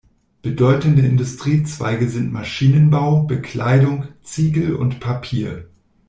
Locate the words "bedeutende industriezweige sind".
0.41-2.33